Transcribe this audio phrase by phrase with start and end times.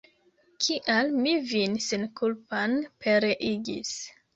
[0.67, 3.99] Kial mi vin senkulpan pereigis!